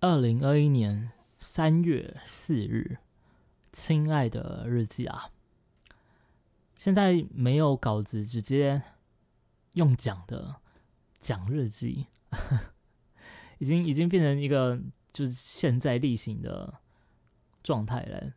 [0.00, 2.98] 二零二一年三月四日，
[3.72, 5.32] 亲爱的日记啊，
[6.76, 8.80] 现在没有稿子，直接
[9.72, 10.60] 用讲的
[11.18, 12.06] 讲日记，
[13.58, 14.80] 已经 已经变成一个
[15.12, 16.74] 就是现在例行的
[17.64, 18.34] 状态了。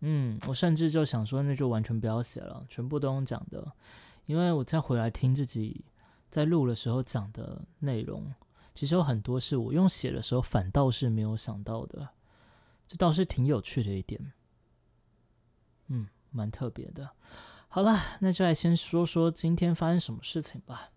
[0.00, 3.70] 嗯，我甚至就想说，那就完全不要写了，全部都用讲的，
[4.24, 5.84] 因为我再回来听自己
[6.30, 8.32] 在录的时候讲的内容，
[8.76, 12.10] 其实有很多是我用写的时候反倒是没有想到的，
[12.86, 14.32] 这倒是挺有趣的一点，
[15.88, 17.10] 嗯，蛮特别的。
[17.68, 20.90] 好了，那就来先说说今天发生什么事情吧。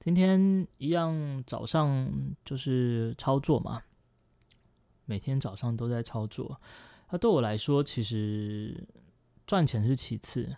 [0.00, 2.12] 今天一样早上
[2.44, 3.82] 就是操作嘛，
[5.04, 6.60] 每天早上都在操作。
[7.10, 8.84] 那对我来说，其实
[9.46, 10.56] 赚钱是其次，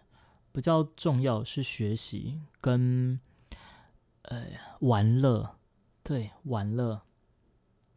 [0.50, 3.20] 比较重要是学习跟
[4.22, 4.46] 呃
[4.80, 5.57] 玩乐。
[6.08, 7.02] 对，玩乐。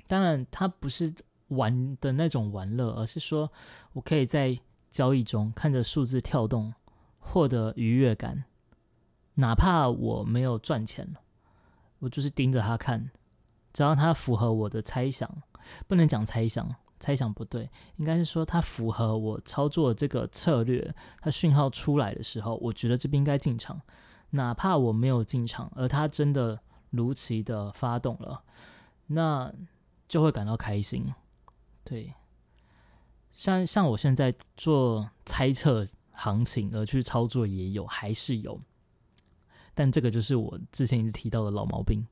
[0.05, 1.13] 当然，它不是
[1.47, 3.49] 玩的那种玩乐，而是说
[3.93, 4.59] 我可以在
[4.89, 6.73] 交易中看着数字跳动，
[7.19, 8.43] 获得愉悦感，
[9.35, 11.15] 哪怕我没有赚钱，
[11.99, 13.09] 我就是盯着它看，
[13.71, 15.41] 只要它符合我的猜想，
[15.87, 16.75] 不能讲猜想。
[16.99, 20.93] 猜想不对，应该是说它符合我操作这个策略。
[21.21, 23.81] 它讯号出来的时候，我觉得这边应该进场，
[24.31, 26.59] 哪怕我没有进场，而它真的
[26.91, 28.43] 如期的发动了，
[29.07, 29.51] 那
[30.07, 31.13] 就会感到开心。
[31.83, 32.13] 对，
[33.31, 38.61] 像像我现在做猜测行情而去操作也有，还是有，
[39.73, 42.05] 但这个就是我之前一直提到的老毛病，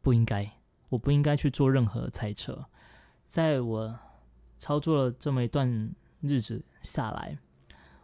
[0.00, 0.50] 不应该，
[0.88, 2.64] 我不应该去做任何猜测。
[3.28, 3.98] 在我
[4.56, 7.38] 操作了这么一段日子下来，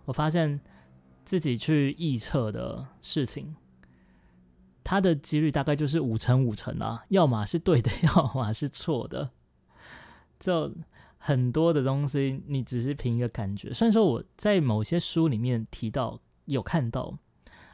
[0.04, 0.60] 我发现
[1.24, 3.56] 自己去预测的事情，
[4.86, 9.32] 它的几率大概就是五成五成啊， 要么是对的，要么是错的。
[10.38, 10.72] 就
[11.18, 13.72] 很多的东西，你只是凭一个感觉。
[13.72, 17.19] 虽然说我在某些书里面提到有看到，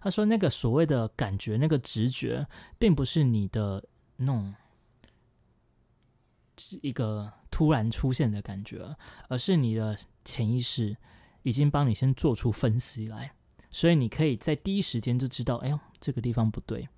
[0.00, 2.46] 他说那个所谓的感觉，那个直觉，
[2.78, 3.84] 并不是你的
[4.16, 4.54] 那种
[6.56, 7.30] 是一个。
[7.52, 8.96] 突然出现的感觉，
[9.28, 10.96] 而是你的潜意识
[11.42, 13.34] 已经帮你先做出分析来，
[13.70, 16.88] 所以你可以在第一时间就知道，哎呦，这个地方不对。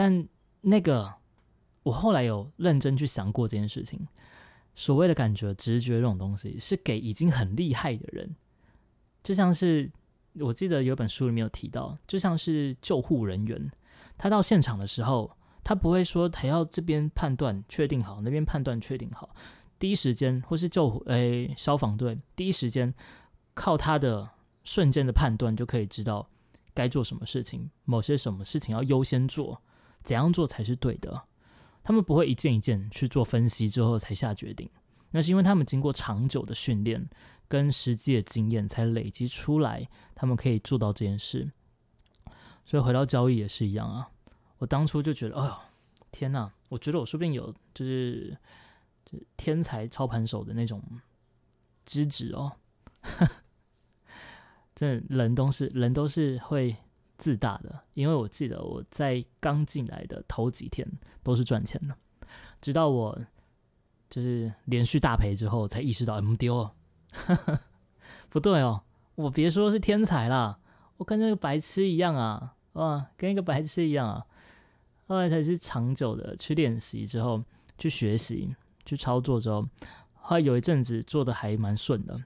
[0.00, 0.26] 但
[0.62, 1.12] 那个，
[1.82, 4.08] 我后来有认真去想过这件事情，
[4.74, 8.34] 所谓的感觉、直觉这种东西，是给已经很厉害的人，
[9.22, 9.90] 就像是
[10.36, 13.70] 我记得有本书里面有提到，就像是救护人员，
[14.16, 15.36] 他到现场的时候。
[15.62, 19.28] 他不会说他要这边判断确定好，那边判断确定好，
[19.78, 22.92] 第一时间或是救诶消防队第一时间
[23.52, 24.30] 靠他的
[24.64, 26.26] 瞬间的判断就可以知道
[26.72, 29.60] 该做什么事情，某些什么事情要优先做，
[30.02, 31.24] 怎样做才是对的。
[31.82, 34.70] 他们不会一件一件去做分析之后才下决定，
[35.10, 37.08] 那是因为他们经过长久的训练
[37.48, 41.50] 跟实际的经验才累积出来，他们可以做到这件事。
[42.64, 44.10] 所以回到交易也是一样啊。
[44.58, 45.54] 我当初就觉得，哎呦，
[46.12, 46.52] 天哪！
[46.68, 48.36] 我觉得我说不定有就是
[49.36, 50.80] 天才操盘手的那种
[51.86, 52.52] 资质哦。
[54.74, 56.76] 这人都是人都是会
[57.20, 60.90] 自大的，因为我记得我在刚进来的头几天
[61.22, 61.94] 都是赚钱的，
[62.62, 63.16] 直到我
[64.08, 66.72] 就是连续大赔之后，才意识到 M 丢了。
[68.30, 68.84] 不对哦，
[69.16, 70.60] 我别说是天才啦，
[70.96, 74.24] 我跟那个白痴一样啊，哇，跟一个白痴一样啊。
[75.06, 77.44] 后来才是长久的去练习之后，
[77.76, 78.56] 去学习、
[78.86, 79.68] 去操作之后，
[80.14, 82.18] 后来有一阵子做的还蛮顺的，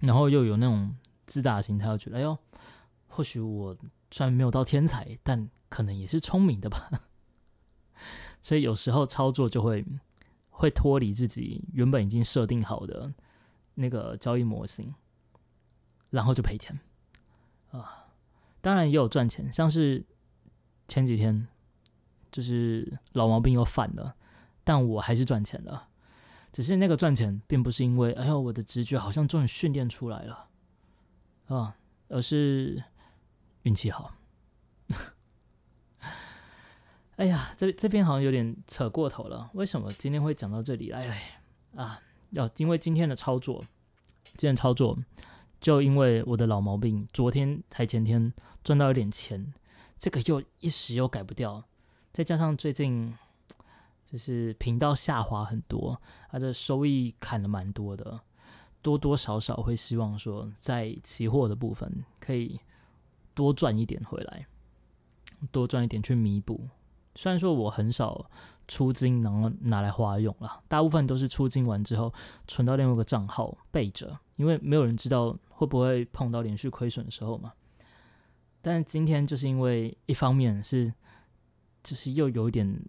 [0.00, 2.36] 然后又有那种自大的心态，觉得哎呦，
[3.06, 3.76] 或许我
[4.16, 6.90] 虽然没有到天才，但可能也是聪明的吧。
[8.40, 9.84] 所以有时候操作就会
[10.48, 13.12] 会脱离自己原本已经设定好的
[13.74, 14.94] 那个交易模型，
[16.08, 16.80] 然后就赔钱
[17.72, 18.06] 啊。
[18.62, 20.02] 当然也有赚钱，像是
[20.88, 21.46] 前几天。
[22.32, 24.14] 就是老毛病又犯了，
[24.62, 25.88] 但我还是赚钱了。
[26.52, 30.48] 只是那个赚钱，并不是因为哎呦我的直觉好像终于训练出来了
[31.46, 32.82] 啊，而是
[33.66, 34.14] 运气好。
[37.16, 39.50] 哎呀，这这边好像有点扯过头了。
[39.54, 41.20] 为什么今天会讲到这里来？
[41.74, 43.64] 啊，要因为今天的操作，
[44.36, 44.96] 今天操作
[45.60, 48.32] 就因为我的老毛病，昨天才前天
[48.62, 49.52] 赚到一点钱，
[49.98, 51.64] 这个又一时又改不掉。
[52.12, 53.12] 再加上最近
[54.04, 58.20] 就是频道下滑很多，它的收益砍了蛮多的，
[58.80, 62.60] 多多少少会希望说在期货的部分可以
[63.36, 64.46] 多赚一点回来，
[65.52, 66.68] 多赚一点去弥补。
[67.14, 68.28] 虽然说我很少
[68.66, 70.62] 出金，然后拿来花用了。
[70.66, 72.12] 大部分都是出金完之后
[72.48, 77.52] 存到另外一个账号备着，因为没有人知道会不会碰到连续亏损的时候嘛。
[78.62, 80.92] 但今天就是因为一方面是，
[81.84, 82.82] 就是又有一点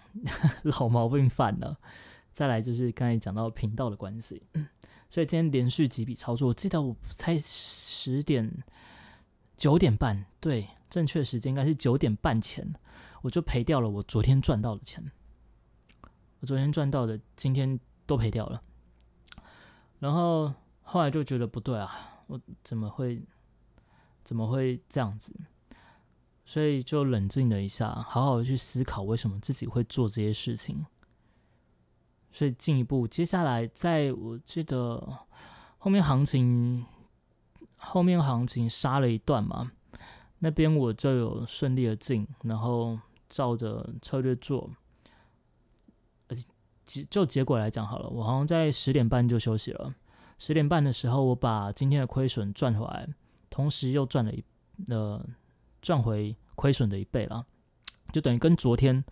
[0.62, 1.76] 老毛病犯了，
[2.32, 4.42] 再来就是刚才讲到频道的关系，
[5.08, 8.62] 所以今天连续几笔操作，我记得我才十点
[9.56, 12.74] 九点半，对，正确时间应该是九点半前，
[13.22, 15.10] 我就赔掉了我昨天赚到的钱，
[16.40, 18.62] 我昨天赚到的今天都赔掉了，
[19.98, 23.22] 然后后来就觉得不对啊，我怎么会？
[24.24, 25.32] 怎么会这样子？
[26.44, 30.84] 所以就冷静了一下，好好去思考为什么自己会做这些事情。
[32.32, 35.00] 所以进一步，接下来在我记得
[35.78, 36.84] 后面行情，
[37.76, 39.72] 后面行情杀了一段嘛，
[40.40, 44.70] 那边我就有顺利的进，然后照着策略做。
[46.84, 49.94] 结就结果来讲好了，我好像在十点半就休息了。
[50.38, 53.08] 十点半的时候，我把今天的亏损赚回来。
[53.50, 54.44] 同时又赚了一
[54.88, 55.24] 呃
[55.80, 57.46] 赚回亏损的一倍了，
[58.12, 59.02] 就等于跟昨天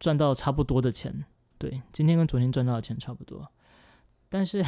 [0.00, 1.24] 赚到差不多的钱。
[1.58, 3.52] 对，今天跟昨天赚到的钱差不多，
[4.28, 4.64] 但是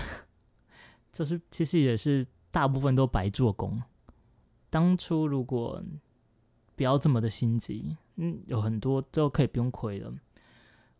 [1.11, 2.25] 这是其实也是
[2.55, 3.83] 大部分都白做工。
[4.71, 5.83] 当初如果
[6.77, 10.13] 不要这么的心急，嗯，有很多都可以不用亏的。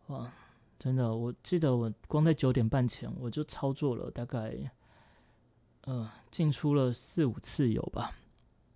[0.07, 0.29] 哇，
[0.77, 4.69] 真的，我记得我光在九点半前我就操作了大概。
[5.83, 8.11] 呃，进出了四五次有吧，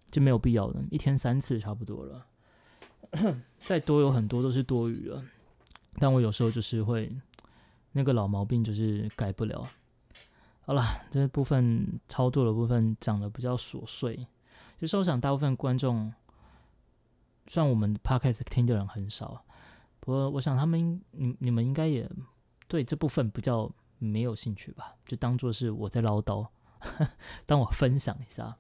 [0.10, 2.28] 就没有必要的，一天三次差不多了。
[3.58, 5.22] 再多有很多都是多余的，
[5.96, 7.12] 但我有时候就是会
[7.92, 9.68] 那个老毛病就是改不了。
[10.70, 14.28] 好了，这部分操作的部分讲的比较琐碎，
[14.80, 16.14] 其实我想大部分观众，
[17.48, 19.44] 虽然我们 podcast 听的人很少，
[20.00, 22.08] 不过我想他们你你们应该也
[22.68, 26.48] 对这部分比较没有兴趣吧，就当做是我在唠叨。
[27.48, 28.56] 当我分享一下，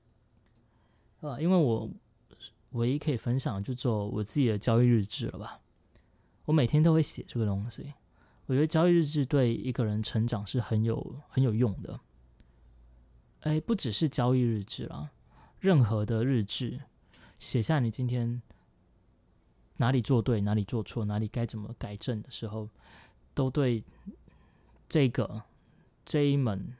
[1.24, 1.90] 啊，因为我
[2.72, 5.58] 唯一可以分享就做我自己的交易日志了吧。
[6.44, 7.94] 我每天都会写这个东西，
[8.48, 12.00] 我觉得交易日志对一个人成长是很有很有用的。
[13.40, 15.10] 哎，不只是交易日志啦，
[15.60, 16.80] 任何的日志，
[17.38, 18.40] 写下你今天
[19.76, 22.70] 哪里做对，哪里做错，哪里该怎么改正的时候，
[23.34, 23.84] 都对
[24.88, 25.42] 这个
[26.06, 26.74] 这一门。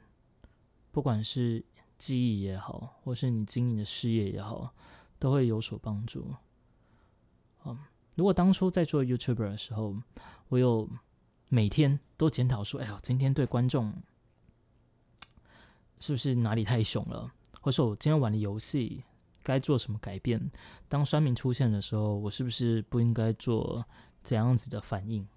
[0.91, 1.63] 不管是
[1.99, 4.73] 记忆也好，或是你经营的事业也好，
[5.19, 6.33] 都会有所帮助。
[7.63, 7.77] 嗯，
[8.15, 9.95] 如果当初在做 YouTuber 的时候，
[10.47, 10.89] 我有
[11.49, 13.93] 每天都检讨说：“哎呦，今天对观众
[15.99, 17.29] 是不是哪里太凶了？”
[17.59, 19.03] 或者我今天玩的游戏
[19.43, 20.49] 该做什么改变？
[20.87, 23.85] 当酸民出现的时候，我是不是不应该做
[24.23, 25.27] 怎样子的反应？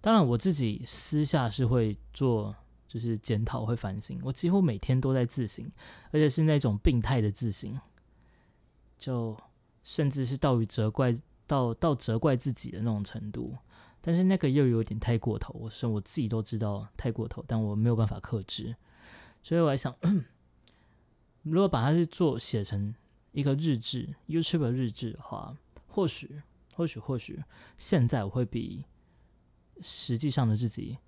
[0.00, 2.56] 当然，我自己私下是会做。
[2.86, 5.68] 就是检讨会反省，我几乎每天都在自省，
[6.12, 7.76] 而且是那种病态的自省，
[9.00, 9.36] 就
[9.82, 11.12] 甚至是到于责怪
[11.44, 13.58] 到到责怪自己的那种程度。
[14.06, 18.76] 但是那个又有点太过头，我说我自己都知道太过头，但我没有办法克制。
[19.42, 19.96] 所以我还想，
[21.42, 22.94] 如果把它是做写成
[23.32, 25.56] 一个日志，YouTube 日志的话，
[25.88, 26.42] 或许
[26.74, 27.42] 或许或许
[27.78, 28.84] 现在我会比
[29.80, 30.98] 实际上的自己。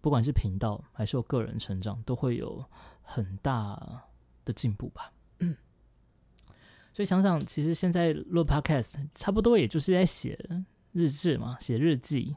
[0.00, 2.64] 不管是频道还是我个人成长，都会有
[3.02, 4.04] 很大
[4.44, 5.12] 的进步吧。
[6.94, 10.38] 所以想想，其实现在录 Podcast 差不多也就是在写
[10.92, 12.36] 日志嘛，写日记。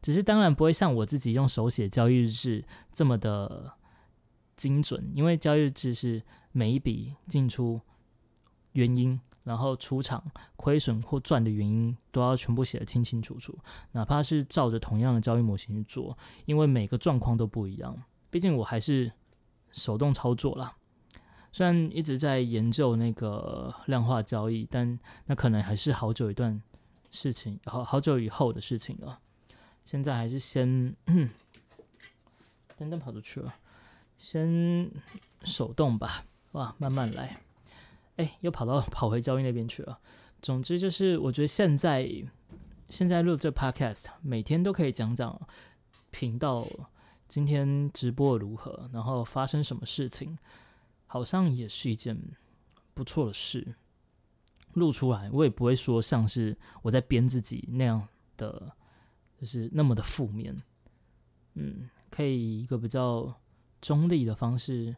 [0.00, 3.72] 只是当然不会像我自己用手写交易日志这么的
[4.56, 7.80] 精准，因为交易日志是每一笔进出
[8.72, 9.20] 原因。
[9.42, 10.22] 然后出场
[10.54, 13.58] 亏损或赚的原因都要全部写得清清楚楚，
[13.92, 17.96] 哪怕是照着同样的交易模型去做，因为每个状况都不一样。
[18.28, 19.10] 毕竟我还是
[19.72, 20.76] 手动操作啦，
[21.50, 26.62] 虽然一直在研究那个量化交易，但那可能还是好久一段
[27.10, 29.20] 事情，好好久以后的事情了。
[29.84, 30.94] 现在还是先
[32.78, 33.54] 噔噔跑出去了，
[34.16, 34.90] 先
[35.42, 37.40] 手动吧，哇，慢慢来。
[38.16, 39.98] 哎，又跑到 跑回交易那边去了。
[40.42, 42.08] 总之就是，我觉得现在
[42.88, 45.40] 现在录这 podcast，每天都可以讲讲
[46.10, 46.66] 频道
[47.28, 50.38] 今天直播如何，然后发生什么事情，
[51.06, 52.18] 好像也是一件
[52.94, 53.74] 不错的事。
[54.74, 58.06] 录出来，我也不会说像是我在编自己那样
[58.36, 58.72] 的，
[59.40, 60.62] 就是那么的负面。
[61.54, 63.40] 嗯，可以以一个比较
[63.80, 64.94] 中立的方式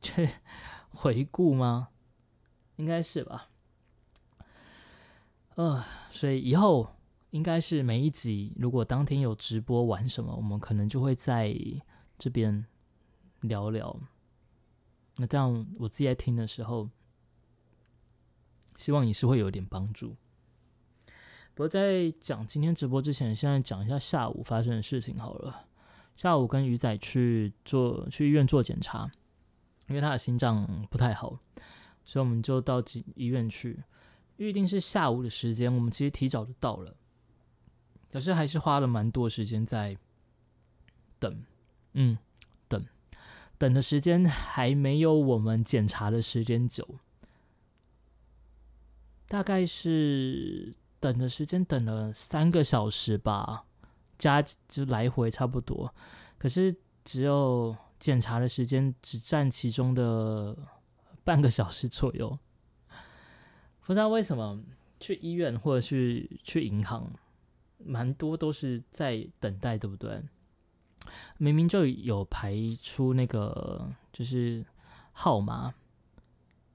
[0.00, 0.28] 去
[0.94, 1.88] 回顾吗？
[2.76, 3.50] 应该是吧，
[5.56, 6.96] 呃，所以以后
[7.28, 11.54] 应该是每一集，如果当天有直播玩什么，我们可能就会在
[12.16, 12.64] 这边
[13.42, 14.00] 聊聊。
[15.16, 16.88] 那这样我自己在听的时候，
[18.78, 20.16] 希望也是会有点帮助。
[21.60, 25.66] 不过在讲今天直播之前，现在讲一下下午发生的事情好了。
[26.16, 29.10] 下午跟鱼仔去做去医院做检查，
[29.86, 31.38] 因为他的心脏不太好，
[32.02, 32.82] 所以我们就到
[33.14, 33.84] 医院去。
[34.38, 36.96] 预定是下午的时间，我们其实提早就到了。
[38.10, 39.98] 可是还是花了蛮多时间在
[41.18, 41.44] 等，
[41.92, 42.16] 嗯，
[42.68, 42.86] 等，
[43.58, 46.88] 等的时间还没有我们检查的时间久，
[49.28, 53.64] 大概是等的时间等了三个小时吧，
[54.18, 55.92] 加就来回差不多。
[56.38, 60.56] 可是只有检查的时间只占其中的
[61.24, 62.38] 半个小时左右，
[63.86, 64.62] 不知道为什么
[65.00, 67.10] 去医院或者去去银行。
[67.82, 70.22] 蛮多都是在等待，对不对？
[71.38, 74.62] 明明就有排出那个就是
[75.12, 75.72] 号码，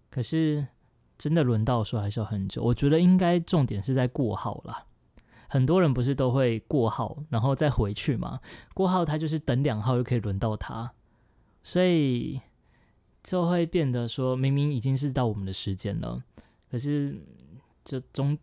[0.10, 0.68] 可是
[1.18, 2.64] 真的轮到的时候还是要很久。
[2.64, 4.86] 我觉得应该重点是在过号啦。
[5.48, 8.40] 很多人不是都会过号，然后再回去嘛？
[8.74, 10.92] 过号他就是等两号就可以轮到他，
[11.64, 12.42] 所以
[13.24, 16.24] 就会变得说明明已经是到我们的时间了，
[16.70, 17.22] 可是
[17.84, 18.38] 就中。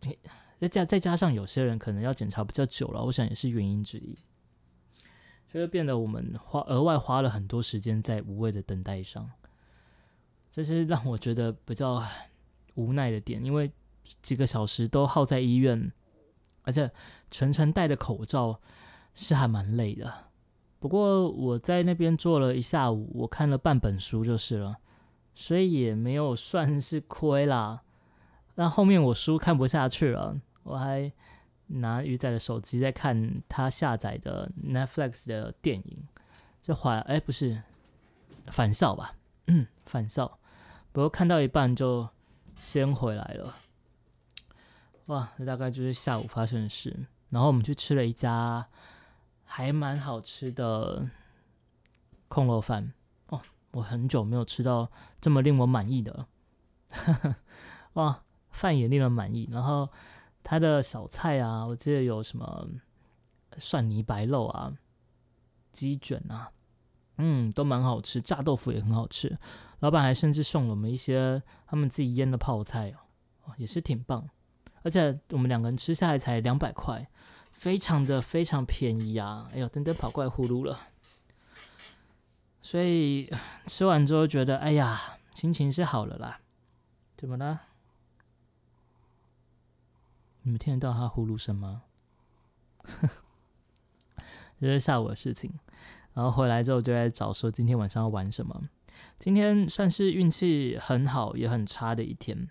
[0.59, 4.17] 再加再加上有些人可能要检查比较久了，我想也是原因之一，
[5.51, 9.29] 所以变得我们花额外花了很多时间在无谓的等待上，
[10.49, 12.01] 这是让我觉得比较
[12.75, 13.71] 无奈的点，因为
[14.21, 15.91] 几个小时都耗在医院，
[16.63, 16.91] 而且
[17.31, 18.59] 全程戴的口罩
[19.15, 20.13] 是还蛮累的。
[20.79, 24.77] 不过我在那边坐了一下午，我看了半本书就是了，
[25.33, 27.83] 所以也没有算是亏啦。
[28.55, 30.39] 那后面我书看不下去了。
[30.63, 31.11] 我还
[31.67, 36.03] 拿鱼仔的手机在看他下载的 Netflix 的电影，
[36.61, 37.63] 就怀哎不是
[38.47, 39.15] 返校吧？
[39.47, 40.39] 嗯，返校。
[40.91, 42.07] 不过看到一半就
[42.63, 43.55] 先回来了。
[45.07, 47.05] 哇，这大概就是下午发生的事。
[47.29, 48.65] 然后我们去吃了一家
[49.43, 51.09] 还蛮好吃的
[52.29, 52.93] 控肉饭。
[53.27, 53.41] 哦，
[53.71, 54.89] 我很久没有吃到
[55.19, 56.25] 这么令我满意的。
[57.93, 59.49] 哇，饭也令人满意。
[59.51, 59.89] 然后。
[60.45, 62.67] 他的小菜啊，我记得有什么
[63.59, 64.73] 蒜泥白肉啊、
[65.71, 66.51] 鸡卷啊，
[67.17, 68.21] 嗯，都蛮好吃。
[68.21, 69.37] 炸豆腐也很好吃。
[69.79, 72.93] 老板还甚至送了我们一些他们自己腌的泡菜
[73.43, 74.29] 哦，也是挺棒。
[74.81, 77.07] 而且我们两个人吃下来才两百块，
[77.51, 79.49] 非常的非常便宜啊！
[79.53, 80.77] 哎呦，等等跑过来呼噜了。
[82.61, 83.31] 所以
[83.67, 86.39] 吃完之后觉得，哎呀，心情是好了啦。
[87.15, 87.61] 怎么了？
[90.41, 91.83] 你们听得到他呼噜声吗？
[94.59, 95.53] 这是下午的事情，
[96.13, 98.61] 然后回来之后就在找说今天晚上要玩什么。
[99.19, 102.47] 今天算是运气很好也很差的一天。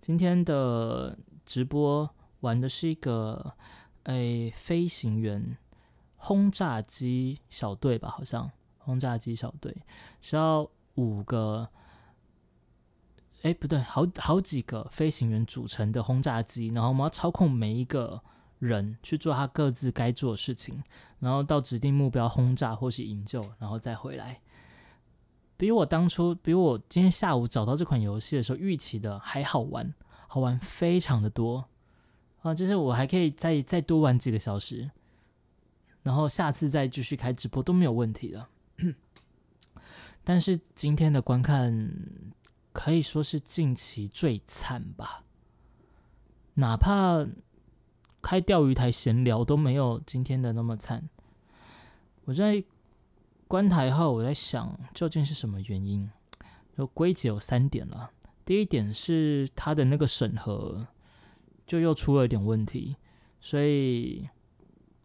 [0.00, 2.08] 今天的直播
[2.40, 3.54] 玩的是一个
[4.04, 5.56] 诶飞行员
[6.16, 9.76] 轰炸机小队吧，好像轰炸机小队
[10.20, 11.68] 是要五个。
[13.42, 18.20] 哎，不对，好好几个飞行员组成的轰炸机，然后我们要操控每一个
[18.58, 20.82] 人去做他各自该做的事情，
[21.18, 24.40] 然后到指定目标轰炸或是营救，然后再回来。
[25.56, 29.94] 比我当初，比我今天下午找到这款游戏的时候预期的还好玩，
[30.28, 31.68] 好玩非常的多
[32.42, 32.54] 啊！
[32.54, 34.90] 就是我还可以再再多玩几个小时，
[36.02, 38.48] 然后下次再继续开直播都没有问题的。
[40.22, 41.92] 但是今天的观看。
[42.78, 45.24] 可以说是近期最惨吧，
[46.52, 47.26] 哪怕
[48.26, 51.08] 开钓鱼台闲聊都没有今天的那么惨。
[52.24, 52.64] 我在
[53.46, 56.10] 关台后，我在想究竟是什么原因？
[56.76, 58.10] 就归结有三点了。
[58.44, 60.84] 第一点是他的那个审核
[61.68, 62.96] 就又出了一点问题，
[63.40, 64.28] 所以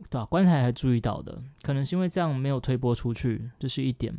[0.09, 0.25] 对吧？
[0.25, 4.17] 关台还注意到的，可能是因为这样没有推播出去，这是一点。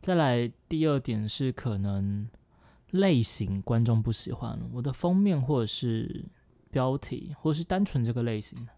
[0.00, 2.28] 再来第二点是可能
[2.90, 6.24] 类型观众不喜欢我的封面或者是
[6.78, 8.68] 标题，或是单纯这个类型，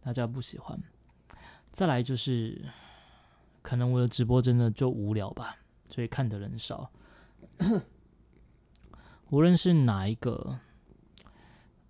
[0.00, 0.80] 大家不喜欢。
[1.72, 2.64] 再来就是
[3.60, 5.56] 可能我的直播真的就无聊吧，
[5.88, 6.92] 所以看的人少。
[9.30, 10.60] 无论是哪一个，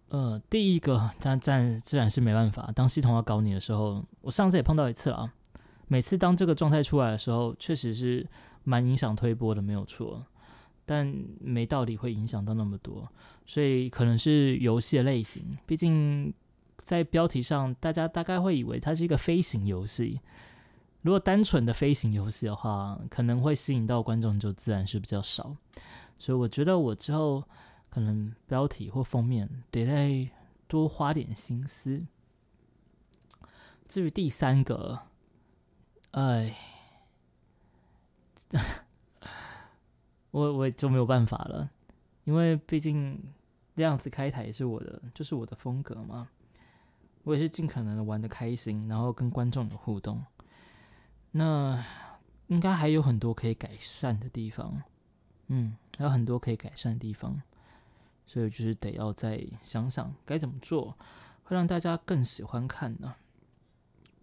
[0.08, 2.72] 呃，第一个，但暂自然是没办法。
[2.74, 5.34] 当系统要搞你的时候，我上次也碰到一次啊。
[5.88, 8.26] 每次当这个状态出来的时候，确实是。
[8.62, 10.26] 蛮影响推波的，没有错，
[10.90, 11.06] 但
[11.40, 13.09] 没道理会影响到那么多，
[13.47, 15.49] 所以可能是游戏的类型。
[15.64, 16.35] 毕竟
[16.78, 20.20] 在标题上，大家大概会以为它是一个飞行游戏。
[21.02, 25.56] 如果单纯的飞行游戏的话，可能会吸引到观众就自然是比较少。
[26.18, 27.44] 所以我觉得我之后
[27.88, 30.28] 可能标题或封面得再
[30.66, 32.04] 多花点心思。
[33.87, 35.02] 至于第三个，
[36.11, 36.52] 哎，
[40.30, 41.70] 我我就没有办法了，
[42.25, 43.22] 因为毕竟
[43.75, 46.28] 这样子开台也是我的，就是我的风格嘛。
[47.22, 50.25] 我也是尽可能的玩的开心，然后跟观众有互动。
[51.32, 51.84] 那
[52.46, 54.82] 应该还有很多可以改善的地方，
[55.49, 57.40] 嗯，还有很多可以改善的地方，
[58.26, 60.96] 所以就是得要再想想该怎么做，
[61.44, 63.14] 会让大家更喜欢看呢。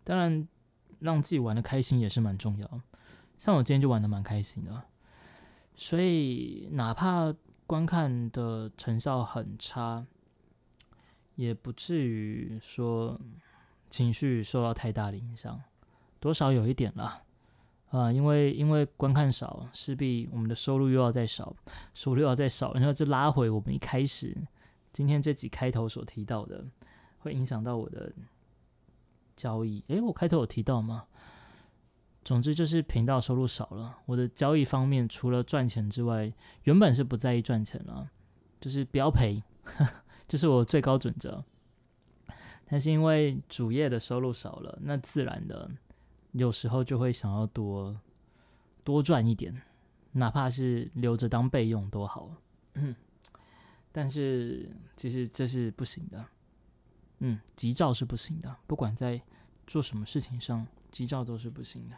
[0.04, 0.48] 当然，
[1.00, 2.82] 让自己玩的开心也是蛮重要。
[3.38, 4.84] 像我今天就玩的蛮开心的，
[5.80, 7.32] 所以哪怕
[7.68, 10.04] 观看的成效很差，
[11.36, 13.22] 也不至于说
[13.88, 15.62] 情绪受到太大的影响。
[16.20, 17.22] 多少有一点啦，
[17.92, 21.56] 啊，因为因为观看少，势必我们的收入又要再少，
[21.94, 24.36] 收入又要再少，然后就拉回我们一开始
[24.92, 26.66] 今天这集开头所提到的，
[27.20, 28.12] 会影响到我的
[29.36, 29.84] 交易。
[29.90, 31.06] 诶，我开头有提到吗？
[32.28, 36.30] 总之就是频道收入少了，我的交易方面除了赚钱之外，
[36.64, 38.12] 原本是不在意赚钱了，
[38.60, 39.42] 就是不要赔，
[40.28, 41.42] 这是我最高准则。
[42.66, 45.72] 但是因为主业的收入少了，那自然的。
[46.34, 47.98] 有时候就会想要多
[48.84, 49.62] 多赚一点，
[50.12, 52.30] 哪怕是留着当备用都好。
[52.74, 52.94] 嗯，
[53.94, 56.26] 但是其实这是不行的。
[57.20, 59.22] 嗯，急躁是不行的，不管在
[59.66, 61.96] 做什么事情上，急躁都是不行的。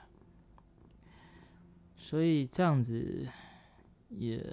[1.99, 3.29] 所以这样子
[4.07, 4.43] 也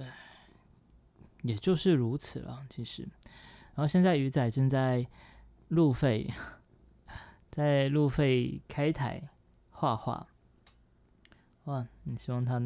[1.40, 2.66] 也就是如此了。
[2.68, 3.08] 其实，
[3.74, 5.06] 然后现在鱼仔正在
[5.68, 6.30] 路费，
[7.50, 9.30] 在路费开台。
[9.78, 10.26] 画画，
[11.64, 11.86] 哇！
[12.04, 12.58] 你希望他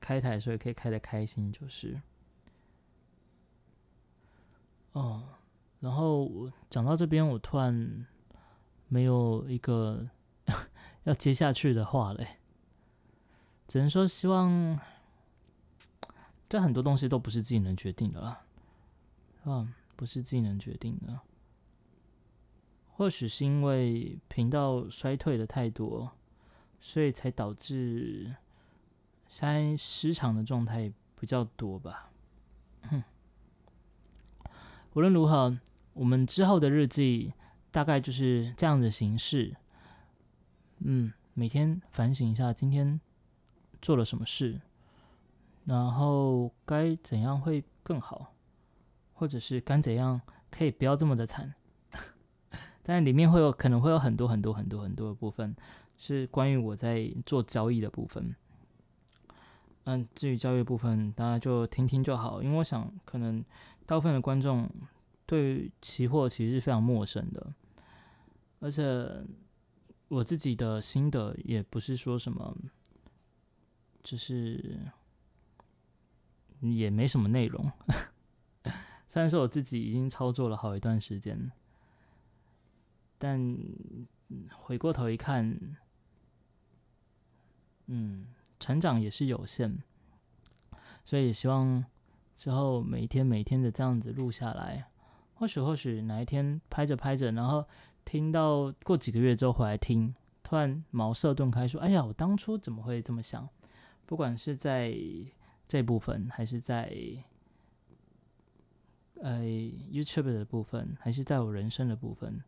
[0.00, 2.00] 开台的时候也可以开的开心，就是。
[4.92, 5.22] 哦，
[5.80, 8.06] 然后我讲到这边，我突然
[8.88, 10.08] 没有一个
[11.04, 12.26] 要接下去的话嘞，
[13.66, 14.78] 只能说希望，
[16.48, 18.44] 这很多东西都不是自己能决定的啦，
[19.44, 21.20] 啊，不是自己能决定的，
[22.92, 26.12] 或许是因为频道衰退的太多。
[26.78, 28.36] 所以才导致
[29.28, 32.12] 现在失常的状态比较多吧。
[32.82, 33.02] 哼
[34.92, 35.58] 无论如何，
[35.94, 37.32] 我们之后的日记
[37.72, 39.56] 大概就是这样的形式。
[40.78, 43.00] 嗯，每天反省一下今天
[43.86, 44.60] 做了什么事，
[45.66, 48.34] 然后该怎样会更好，
[49.14, 50.20] 或者是该怎样
[50.50, 51.54] 可以不要这么的惨。
[52.82, 55.54] 但里面会有可能会有很多很多很多很多的部分。
[55.96, 58.34] 是关于我在做交易的部分，
[59.84, 63.42] 嗯，至于交易部分，大家就听听就好，因为我想可能
[63.86, 64.68] 大部分的观众
[65.26, 67.54] 对期货其实是非常陌生的，
[68.58, 69.24] 而且
[70.08, 72.56] 我自己的心得也不是说什么，
[74.06, 74.78] 就是
[76.60, 77.72] 也没什么内容，
[79.08, 81.50] 虽然说我自己已经操作了好一段时间，
[83.18, 83.58] 但
[84.56, 85.76] 回过头一看。
[87.88, 88.26] 嗯，
[88.60, 89.78] 成长也是有限，
[91.04, 91.84] 所以也希望
[92.36, 94.88] 之后每一天每一天的这样子录下来，
[95.34, 97.64] 或许或许哪一天拍着拍着，然后
[98.04, 103.48] 听到过几个月之后回来听，突然茅塞顿开，说：“哎呀，我当初怎么会这么想？”
[104.06, 104.96] 不管是在
[105.68, 106.90] 这部分，还是在
[109.20, 112.42] 呃 YouTube 的部分，还是在我人生的部分，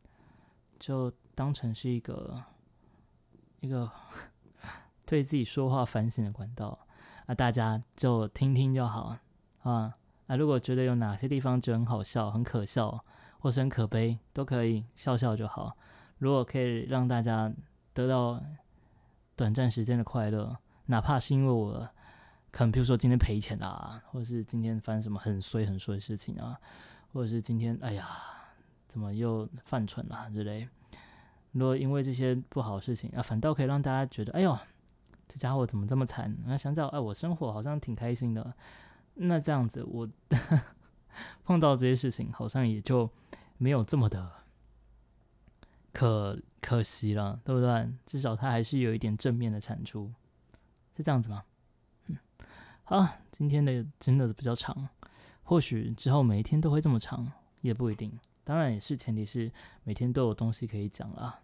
[0.78, 2.42] 就当成是一个
[3.60, 3.90] 一个。
[5.08, 6.78] 对自己说话反省的管道
[7.24, 9.18] 啊，大家就听听就好
[9.62, 10.36] 啊啊！
[10.36, 13.02] 如果觉得有哪些地方就很好笑、很可笑，
[13.38, 15.74] 或是很可悲，都可以笑笑就好。
[16.18, 17.50] 如果可以让大家
[17.94, 18.38] 得到
[19.34, 21.88] 短暂时间的快乐，哪怕是因为我
[22.50, 26.60] 可能比如说今天赔钱啦，或者是今天发生什么很衰很衰的事情啊，
[27.12, 28.06] 或者是今天哎呀
[28.86, 30.68] 怎么又犯蠢了之类，
[31.52, 34.58] 如果因为这些不好的事情啊，反倒可以让大家觉得哎呦。
[35.30, 36.34] 这家伙怎么这么惨？
[36.46, 38.54] 那想想，哎，我生活好像挺开心的。
[39.12, 40.08] 那这样子，我
[41.44, 43.10] 碰到这些事情，好像也就
[43.58, 44.26] 没有这么的
[45.92, 47.92] 可可惜了，对不对？
[48.06, 50.10] 至少它还是有一点正面的产出，
[50.98, 51.44] 是这样子吗？
[52.06, 52.18] 嗯，
[52.82, 54.88] 好，今天的真的比较长，
[55.44, 57.30] 或许之后每一天都会这么长，
[57.60, 58.18] 也不一定。
[58.42, 59.52] 当然也是前提是
[59.84, 61.38] 每天都有东西可以讲啦。